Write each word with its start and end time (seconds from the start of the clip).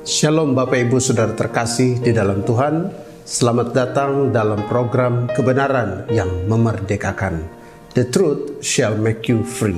Shalom 0.00 0.56
Bapak 0.56 0.88
Ibu 0.88 0.96
Saudara 0.96 1.36
terkasih 1.36 2.00
di 2.00 2.16
dalam 2.16 2.40
Tuhan. 2.40 2.88
Selamat 3.20 3.76
datang 3.76 4.32
dalam 4.32 4.64
program 4.64 5.28
kebenaran 5.28 6.08
yang 6.08 6.48
memerdekakan. 6.48 7.44
The 7.92 8.08
truth 8.08 8.64
shall 8.64 8.96
make 8.96 9.28
you 9.28 9.44
free. 9.44 9.76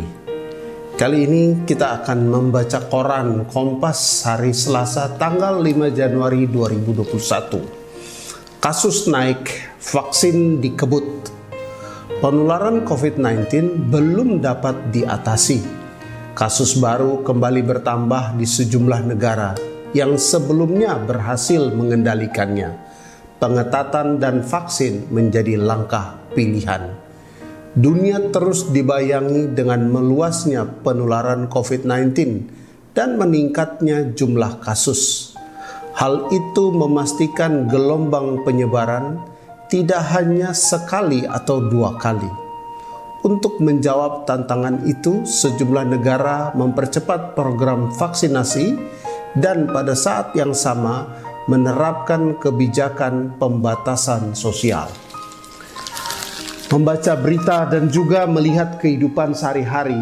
Kali 0.94 1.26
ini 1.26 1.66
kita 1.66 1.98
akan 1.98 2.30
membaca 2.30 2.86
koran 2.86 3.50
Kompas 3.50 4.22
hari 4.22 4.54
Selasa 4.54 5.10
tanggal 5.18 5.58
5 5.58 5.90
Januari 5.90 6.46
2021. 6.46 8.62
Kasus 8.62 9.10
naik, 9.10 9.50
vaksin 9.82 10.62
dikebut. 10.62 11.34
Penularan 12.22 12.86
COVID-19 12.86 13.90
belum 13.90 14.38
dapat 14.38 14.94
diatasi. 14.94 15.82
Kasus 16.38 16.78
baru 16.78 17.26
kembali 17.26 17.66
bertambah 17.66 18.38
di 18.38 18.46
sejumlah 18.46 19.02
negara 19.02 19.71
yang 19.92 20.16
sebelumnya 20.16 20.96
berhasil 21.00 21.72
mengendalikannya. 21.72 22.76
Pengetatan 23.40 24.22
dan 24.22 24.40
vaksin 24.46 25.10
menjadi 25.10 25.58
langkah 25.58 26.20
pilihan. 26.32 26.94
Dunia 27.72 28.28
terus 28.30 28.68
dibayangi 28.68 29.56
dengan 29.56 29.88
meluasnya 29.88 30.68
penularan 30.84 31.48
COVID-19 31.48 32.12
dan 32.92 33.16
meningkatnya 33.16 34.12
jumlah 34.12 34.60
kasus. 34.60 35.32
Hal 35.96 36.28
itu 36.32 36.72
memastikan 36.72 37.68
gelombang 37.68 38.44
penyebaran 38.44 39.20
tidak 39.72 40.04
hanya 40.12 40.52
sekali 40.52 41.24
atau 41.24 41.64
dua 41.64 41.96
kali. 41.96 42.28
Untuk 43.22 43.62
menjawab 43.62 44.28
tantangan 44.28 44.84
itu, 44.84 45.22
sejumlah 45.22 45.94
negara 45.94 46.50
mempercepat 46.58 47.38
program 47.38 47.88
vaksinasi 47.94 48.76
dan 49.36 49.68
pada 49.70 49.96
saat 49.96 50.36
yang 50.36 50.52
sama 50.52 51.08
menerapkan 51.50 52.38
kebijakan 52.38 53.34
pembatasan 53.40 54.36
sosial. 54.36 54.88
Membaca 56.72 57.12
berita 57.20 57.68
dan 57.68 57.92
juga 57.92 58.24
melihat 58.24 58.80
kehidupan 58.80 59.36
sehari-hari, 59.36 60.00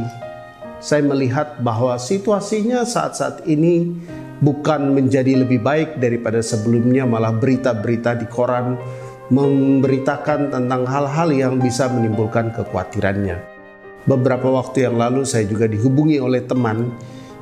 saya 0.78 1.02
melihat 1.02 1.58
bahwa 1.60 1.98
situasinya 1.98 2.86
saat-saat 2.86 3.42
ini 3.50 3.90
bukan 4.38 4.94
menjadi 4.94 5.42
lebih 5.42 5.60
baik 5.60 5.98
daripada 5.98 6.38
sebelumnya, 6.38 7.04
malah 7.04 7.34
berita-berita 7.34 8.22
di 8.22 8.26
koran 8.30 8.78
memberitakan 9.30 10.50
tentang 10.50 10.82
hal-hal 10.86 11.28
yang 11.30 11.54
bisa 11.58 11.86
menimbulkan 11.86 12.50
kekhawatirannya. 12.54 13.38
Beberapa 14.06 14.50
waktu 14.50 14.90
yang 14.90 14.98
lalu 14.98 15.22
saya 15.22 15.46
juga 15.46 15.70
dihubungi 15.70 16.18
oleh 16.18 16.42
teman 16.46 16.90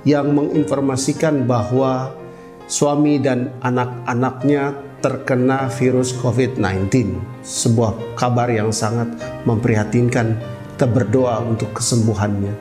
yang 0.07 0.31
menginformasikan 0.35 1.47
bahwa 1.49 2.15
suami 2.69 3.19
dan 3.19 3.51
anak-anaknya 3.65 4.77
terkena 4.99 5.71
virus 5.71 6.15
COVID-19. 6.19 7.17
Sebuah 7.43 8.19
kabar 8.19 8.51
yang 8.51 8.75
sangat 8.75 9.09
memprihatinkan. 9.47 10.59
Kita 10.79 10.87
berdoa 10.87 11.43
untuk 11.43 11.75
kesembuhannya. 11.75 12.55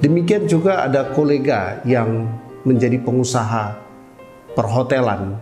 Demikian 0.00 0.48
juga 0.48 0.80
ada 0.80 1.12
kolega 1.12 1.84
yang 1.84 2.24
menjadi 2.64 2.96
pengusaha 3.04 3.76
perhotelan. 4.56 5.36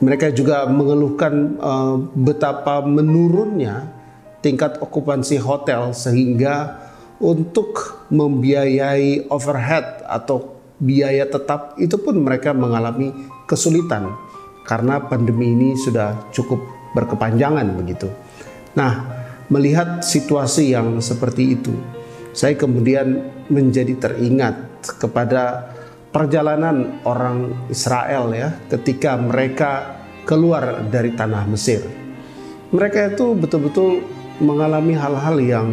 Mereka 0.00 0.32
juga 0.32 0.64
mengeluhkan 0.64 1.60
uh, 1.60 1.96
betapa 2.16 2.80
menurunnya 2.84 3.92
tingkat 4.40 4.80
okupansi 4.80 5.40
hotel 5.40 5.92
sehingga 5.92 6.85
untuk 7.22 8.04
membiayai 8.12 9.32
overhead 9.32 10.04
atau 10.04 10.60
biaya 10.76 11.24
tetap 11.24 11.80
itu 11.80 11.96
pun 11.96 12.20
mereka 12.20 12.52
mengalami 12.52 13.12
kesulitan 13.48 14.12
karena 14.68 15.00
pandemi 15.00 15.56
ini 15.56 15.72
sudah 15.78 16.28
cukup 16.34 16.60
berkepanjangan 16.92 17.64
begitu. 17.78 18.10
Nah, 18.76 19.08
melihat 19.48 20.04
situasi 20.04 20.74
yang 20.74 21.00
seperti 21.00 21.56
itu, 21.56 21.72
saya 22.36 22.58
kemudian 22.58 23.32
menjadi 23.48 23.96
teringat 23.96 24.84
kepada 25.00 25.72
perjalanan 26.12 27.00
orang 27.04 27.68
Israel 27.72 28.32
ya 28.32 28.52
ketika 28.68 29.16
mereka 29.16 30.00
keluar 30.28 30.84
dari 30.90 31.14
tanah 31.14 31.46
Mesir. 31.48 31.80
Mereka 32.74 33.14
itu 33.14 33.32
betul-betul 33.38 34.02
mengalami 34.42 34.98
hal-hal 34.98 35.36
yang 35.38 35.68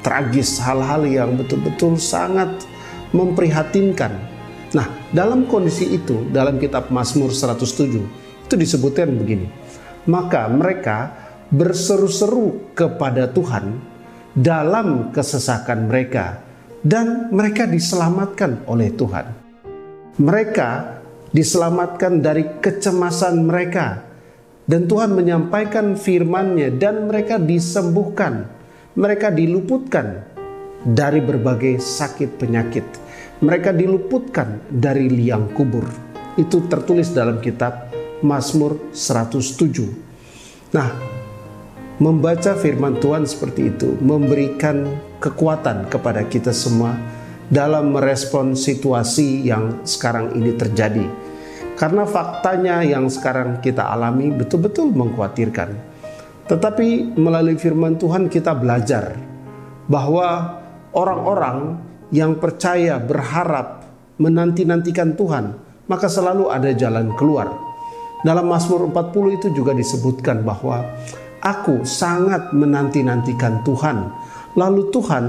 tragis, 0.00 0.58
hal-hal 0.62 1.04
yang 1.06 1.34
betul-betul 1.38 1.98
sangat 1.98 2.66
memprihatinkan. 3.12 4.12
Nah, 4.76 4.86
dalam 5.14 5.48
kondisi 5.48 5.96
itu, 5.96 6.28
dalam 6.28 6.60
kitab 6.60 6.92
Mazmur 6.92 7.32
107, 7.32 8.04
itu 8.44 8.54
disebutkan 8.56 9.16
begini. 9.16 9.48
Maka 10.08 10.48
mereka 10.48 11.12
berseru-seru 11.48 12.72
kepada 12.76 13.28
Tuhan 13.32 13.80
dalam 14.36 15.12
kesesakan 15.12 15.88
mereka 15.88 16.44
dan 16.84 17.32
mereka 17.32 17.64
diselamatkan 17.64 18.64
oleh 18.68 18.92
Tuhan. 18.92 19.26
Mereka 20.20 20.70
diselamatkan 21.32 22.20
dari 22.24 22.60
kecemasan 22.60 23.44
mereka 23.44 24.04
dan 24.68 24.84
Tuhan 24.84 25.16
menyampaikan 25.16 25.96
firman-Nya 25.96 26.76
dan 26.76 27.08
mereka 27.08 27.40
disembuhkan 27.40 28.57
mereka 28.96 29.28
diluputkan 29.28 30.24
dari 30.84 31.20
berbagai 31.20 31.82
sakit 31.82 32.38
penyakit. 32.38 32.86
Mereka 33.44 33.76
diluputkan 33.76 34.62
dari 34.70 35.10
liang 35.10 35.52
kubur. 35.54 35.84
Itu 36.38 36.66
tertulis 36.70 37.10
dalam 37.12 37.42
kitab 37.42 37.90
Mazmur 38.22 38.90
107. 38.90 40.74
Nah, 40.74 40.90
membaca 42.02 42.54
firman 42.58 42.98
Tuhan 42.98 43.26
seperti 43.26 43.74
itu 43.74 43.94
memberikan 44.02 44.86
kekuatan 45.22 45.90
kepada 45.90 46.26
kita 46.26 46.50
semua 46.50 46.94
dalam 47.48 47.94
merespon 47.94 48.58
situasi 48.58 49.46
yang 49.46 49.82
sekarang 49.86 50.34
ini 50.34 50.54
terjadi. 50.54 51.06
Karena 51.78 52.02
faktanya 52.02 52.82
yang 52.82 53.06
sekarang 53.06 53.62
kita 53.62 53.86
alami 53.86 54.34
betul-betul 54.34 54.90
mengkhawatirkan 54.90 55.97
tetapi 56.48 57.12
melalui 57.20 57.60
firman 57.60 58.00
Tuhan 58.00 58.32
kita 58.32 58.56
belajar 58.56 59.20
bahwa 59.84 60.58
orang-orang 60.96 61.76
yang 62.08 62.40
percaya, 62.40 62.96
berharap, 62.96 63.84
menanti-nantikan 64.16 65.12
Tuhan, 65.12 65.60
maka 65.92 66.08
selalu 66.08 66.48
ada 66.48 66.72
jalan 66.72 67.12
keluar. 67.20 67.52
Dalam 68.24 68.48
Mazmur 68.48 68.88
40 68.90 69.38
itu 69.38 69.48
juga 69.52 69.76
disebutkan 69.76 70.42
bahwa 70.42 70.82
aku 71.44 71.84
sangat 71.84 72.50
menanti-nantikan 72.56 73.62
Tuhan. 73.62 74.10
Lalu 74.56 74.90
Tuhan 74.90 75.24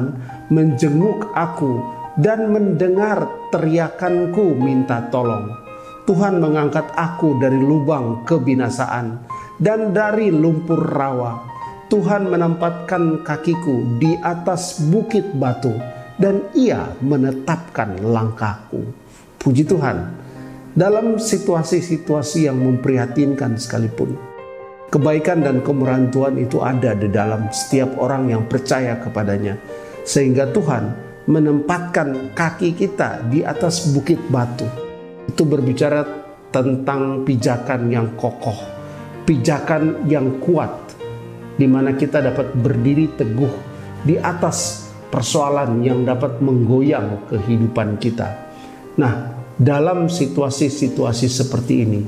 menjenguk 0.50 1.36
aku 1.36 1.84
dan 2.18 2.50
mendengar 2.50 3.28
teriakanku 3.54 4.58
minta 4.58 5.06
tolong. 5.14 5.52
Tuhan 6.10 6.42
mengangkat 6.42 6.90
aku 6.98 7.38
dari 7.38 7.62
lubang 7.62 8.26
kebinasaan 8.26 9.22
dan 9.60 9.92
dari 9.92 10.32
lumpur 10.32 10.80
rawa. 10.80 11.46
Tuhan 11.92 12.32
menempatkan 12.32 13.26
kakiku 13.28 14.00
di 14.00 14.16
atas 14.24 14.80
bukit 14.88 15.36
batu 15.36 15.74
dan 16.22 16.48
ia 16.56 16.96
menetapkan 17.04 18.00
langkahku. 18.00 18.82
Puji 19.40 19.68
Tuhan. 19.68 20.22
Dalam 20.78 21.18
situasi-situasi 21.18 22.46
yang 22.46 22.62
memprihatinkan 22.62 23.58
sekalipun, 23.58 24.14
kebaikan 24.94 25.42
dan 25.42 25.66
kemurahan 25.66 26.14
Tuhan 26.14 26.38
itu 26.38 26.62
ada 26.62 26.94
di 26.94 27.10
dalam 27.10 27.50
setiap 27.50 27.98
orang 27.98 28.30
yang 28.30 28.46
percaya 28.46 29.02
kepadanya. 29.02 29.58
Sehingga 30.06 30.54
Tuhan 30.54 30.94
menempatkan 31.26 32.38
kaki 32.38 32.78
kita 32.78 33.26
di 33.34 33.42
atas 33.42 33.90
bukit 33.90 34.22
batu. 34.30 34.70
Itu 35.26 35.42
berbicara 35.42 36.06
tentang 36.54 37.26
pijakan 37.26 37.90
yang 37.90 38.14
kokoh 38.14 38.79
pijakan 39.30 40.10
yang 40.10 40.42
kuat 40.42 40.74
di 41.54 41.70
mana 41.70 41.94
kita 41.94 42.18
dapat 42.18 42.50
berdiri 42.58 43.14
teguh 43.14 43.54
di 44.02 44.18
atas 44.18 44.90
persoalan 45.14 45.86
yang 45.86 46.02
dapat 46.02 46.42
menggoyang 46.42 47.30
kehidupan 47.30 48.02
kita. 48.02 48.26
Nah, 48.98 49.38
dalam 49.54 50.10
situasi-situasi 50.10 51.30
seperti 51.30 51.74
ini, 51.86 52.02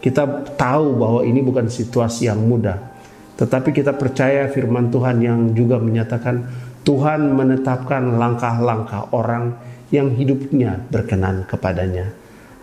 kita 0.00 0.56
tahu 0.56 0.96
bahwa 0.96 1.20
ini 1.20 1.44
bukan 1.44 1.68
situasi 1.68 2.32
yang 2.32 2.40
mudah. 2.40 2.96
Tetapi 3.36 3.68
kita 3.74 3.92
percaya 3.92 4.48
firman 4.48 4.88
Tuhan 4.88 5.20
yang 5.20 5.52
juga 5.52 5.76
menyatakan 5.76 6.48
Tuhan 6.80 7.28
menetapkan 7.34 8.16
langkah-langkah 8.16 9.12
orang 9.12 9.52
yang 9.92 10.16
hidupnya 10.16 10.80
berkenan 10.88 11.44
kepadanya. 11.44 12.08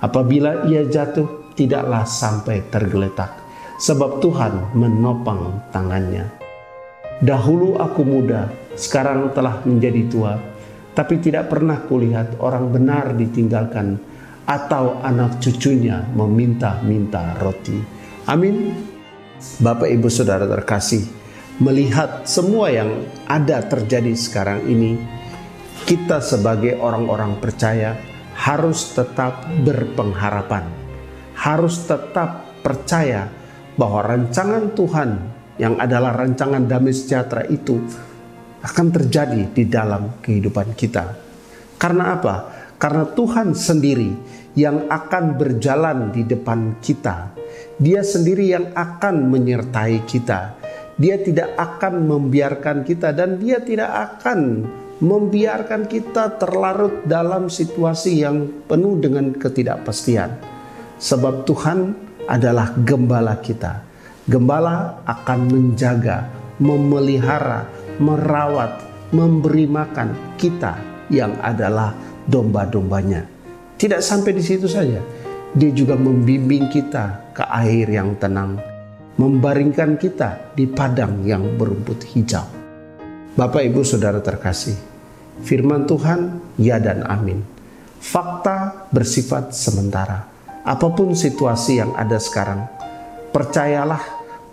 Apabila 0.02 0.66
ia 0.66 0.90
jatuh, 0.90 1.54
tidaklah 1.54 2.08
sampai 2.08 2.66
tergeletak 2.72 3.41
sebab 3.82 4.22
Tuhan 4.22 4.78
menopang 4.78 5.66
tangannya. 5.74 6.30
Dahulu 7.18 7.82
aku 7.82 8.06
muda, 8.06 8.54
sekarang 8.78 9.34
telah 9.34 9.66
menjadi 9.66 10.02
tua, 10.06 10.34
tapi 10.94 11.18
tidak 11.18 11.50
pernah 11.50 11.82
kulihat 11.90 12.38
orang 12.38 12.70
benar 12.70 13.18
ditinggalkan 13.18 13.98
atau 14.46 15.02
anak 15.02 15.42
cucunya 15.42 16.06
meminta-minta 16.14 17.34
roti. 17.42 17.78
Amin. 18.30 18.70
Bapak, 19.58 19.90
ibu, 19.90 20.06
saudara 20.14 20.46
terkasih, 20.46 21.02
melihat 21.58 22.30
semua 22.30 22.70
yang 22.70 23.10
ada 23.26 23.66
terjadi 23.66 24.14
sekarang 24.14 24.62
ini, 24.70 25.02
kita 25.90 26.22
sebagai 26.22 26.78
orang-orang 26.78 27.42
percaya 27.42 27.98
harus 28.38 28.94
tetap 28.94 29.50
berpengharapan, 29.66 30.70
harus 31.34 31.82
tetap 31.90 32.62
percaya 32.62 33.41
bahwa 33.82 34.06
rancangan 34.06 34.78
Tuhan 34.78 35.10
yang 35.58 35.82
adalah 35.82 36.14
rancangan 36.14 36.70
damai 36.70 36.94
sejahtera 36.94 37.50
itu 37.50 37.82
akan 38.62 38.88
terjadi 38.94 39.50
di 39.50 39.66
dalam 39.66 40.22
kehidupan 40.22 40.78
kita. 40.78 41.18
Karena 41.82 42.14
apa? 42.14 42.36
Karena 42.78 43.10
Tuhan 43.10 43.58
sendiri 43.58 44.14
yang 44.54 44.86
akan 44.86 45.34
berjalan 45.34 46.14
di 46.14 46.22
depan 46.30 46.78
kita. 46.78 47.34
Dia 47.82 48.06
sendiri 48.06 48.54
yang 48.54 48.70
akan 48.78 49.34
menyertai 49.34 50.06
kita. 50.06 50.62
Dia 51.02 51.18
tidak 51.18 51.58
akan 51.58 52.06
membiarkan 52.06 52.86
kita 52.86 53.18
dan 53.18 53.42
dia 53.42 53.58
tidak 53.66 53.90
akan 53.90 54.70
membiarkan 55.02 55.90
kita 55.90 56.38
terlarut 56.38 57.10
dalam 57.10 57.50
situasi 57.50 58.22
yang 58.22 58.46
penuh 58.70 59.02
dengan 59.02 59.34
ketidakpastian. 59.34 60.38
Sebab 61.02 61.50
Tuhan 61.50 62.11
adalah 62.32 62.72
gembala 62.80 63.36
kita. 63.44 63.84
Gembala 64.24 65.04
akan 65.04 65.40
menjaga, 65.52 66.32
memelihara, 66.64 67.68
merawat, 68.00 68.80
memberi 69.12 69.68
makan 69.68 70.40
kita 70.40 70.80
yang 71.12 71.36
adalah 71.44 71.92
domba-dombanya. 72.24 73.28
Tidak 73.76 74.00
sampai 74.00 74.32
di 74.32 74.44
situ 74.46 74.72
saja, 74.72 75.04
dia 75.52 75.72
juga 75.76 76.00
membimbing 76.00 76.72
kita 76.72 77.36
ke 77.36 77.44
air 77.44 77.92
yang 77.92 78.16
tenang, 78.16 78.56
membaringkan 79.20 80.00
kita 80.00 80.56
di 80.56 80.64
padang 80.72 81.28
yang 81.28 81.60
berumput 81.60 82.08
hijau. 82.16 82.48
Bapak, 83.36 83.68
ibu, 83.68 83.84
saudara 83.84 84.24
terkasih, 84.24 84.80
firman 85.44 85.84
Tuhan, 85.84 86.40
ya 86.56 86.80
dan 86.80 87.04
amin. 87.04 87.44
Fakta 88.00 88.88
bersifat 88.96 89.52
sementara. 89.52 90.31
Apa 90.62 90.94
pun 90.94 91.18
situasi 91.18 91.82
yang 91.82 91.92
ada 91.98 92.22
sekarang, 92.22 92.70
percayalah 93.34 94.02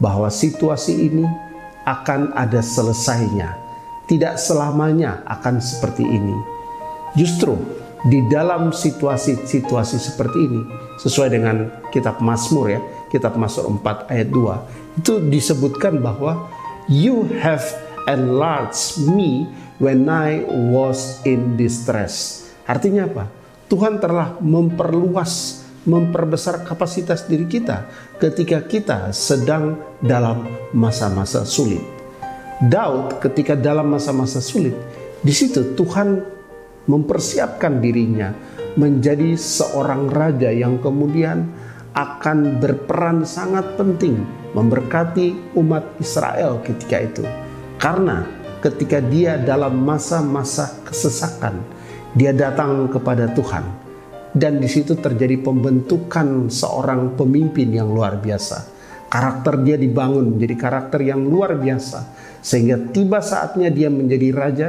bahwa 0.01 0.33
situasi 0.33 1.09
ini 1.11 1.27
akan 1.85 2.33
ada 2.33 2.65
selesainya. 2.65 3.57
Tidak 4.09 4.41
selamanya 4.41 5.21
akan 5.29 5.61
seperti 5.61 6.05
ini. 6.05 6.37
Justru 7.13 7.61
di 8.09 8.25
dalam 8.31 8.73
situasi-situasi 8.73 9.97
seperti 10.01 10.39
ini 10.39 10.63
sesuai 10.97 11.29
dengan 11.29 11.57
kitab 11.93 12.23
Mazmur 12.25 12.73
ya, 12.73 12.81
kitab 13.13 13.37
Mazmur 13.37 13.81
4 13.83 14.13
ayat 14.13 14.29
2 14.33 15.03
itu 15.05 15.15
disebutkan 15.29 16.01
bahwa 16.01 16.49
you 16.89 17.29
have 17.45 17.63
enlarged 18.09 19.05
me 19.05 19.45
when 19.77 20.09
I 20.09 20.41
was 20.49 21.21
in 21.29 21.61
distress. 21.61 22.47
Artinya 22.65 23.07
apa? 23.07 23.25
Tuhan 23.69 24.01
telah 24.01 24.41
memperluas, 24.41 25.65
memperbesar 25.87 26.67
kapasitas 26.67 27.29
diri 27.31 27.47
kita 27.47 27.87
ketika 28.19 28.65
kita 28.67 28.99
sedang 29.15 29.79
dalam 30.03 30.49
masa-masa 30.75 31.47
sulit. 31.47 31.83
Daud 32.59 33.23
ketika 33.23 33.55
dalam 33.55 33.95
masa-masa 33.95 34.43
sulit, 34.43 34.75
di 35.23 35.31
situ 35.31 35.79
Tuhan 35.79 36.19
mempersiapkan 36.91 37.79
dirinya 37.79 38.35
menjadi 38.75 39.39
seorang 39.39 40.11
raja 40.11 40.51
yang 40.51 40.83
kemudian 40.83 41.47
akan 41.95 42.63
berperan 42.63 43.27
sangat 43.27 43.75
penting 43.75 44.23
memberkati 44.55 45.55
umat 45.59 45.99
Israel 45.99 46.63
ketika 46.63 46.97
itu. 47.03 47.25
Karena 47.79 48.27
ketika 48.59 48.99
dia 48.99 49.39
dalam 49.39 49.79
masa-masa 49.79 50.79
kesesakan, 50.83 51.63
dia 52.15 52.35
datang 52.35 52.91
kepada 52.91 53.31
Tuhan. 53.35 53.88
Dan 54.39 54.63
di 54.63 54.71
situ 54.71 54.95
terjadi 54.95 55.43
pembentukan 55.43 56.47
seorang 56.47 57.19
pemimpin 57.19 57.75
yang 57.75 57.91
luar 57.91 58.23
biasa. 58.23 58.79
Karakter 59.11 59.67
dia 59.67 59.75
dibangun 59.75 60.39
menjadi 60.39 60.55
karakter 60.55 61.03
yang 61.03 61.27
luar 61.27 61.59
biasa. 61.59 62.15
Sehingga 62.39 62.95
tiba 62.95 63.19
saatnya 63.19 63.67
dia 63.67 63.91
menjadi 63.91 64.29
raja, 64.31 64.69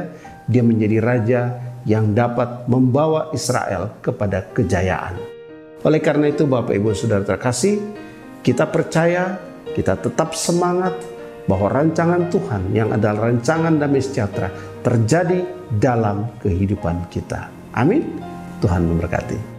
dia 0.50 0.66
menjadi 0.66 0.98
raja 0.98 1.40
yang 1.86 2.10
dapat 2.18 2.66
membawa 2.66 3.30
Israel 3.30 3.94
kepada 4.02 4.42
kejayaan. 4.50 5.22
Oleh 5.86 6.02
karena 6.02 6.28
itu 6.28 6.50
Bapak 6.50 6.74
Ibu 6.74 6.90
Saudara 6.92 7.22
terkasih, 7.22 7.78
kita 8.42 8.66
percaya, 8.68 9.38
kita 9.70 9.96
tetap 9.96 10.34
semangat 10.34 10.98
bahwa 11.46 11.70
rancangan 11.70 12.28
Tuhan 12.28 12.74
yang 12.74 12.90
adalah 12.90 13.30
rancangan 13.30 13.78
damai 13.78 14.02
sejahtera 14.02 14.50
terjadi 14.82 15.46
dalam 15.78 16.36
kehidupan 16.42 17.06
kita. 17.08 17.48
Amin. 17.72 18.18
Tuhan 18.60 18.84
memberkati. 18.84 19.49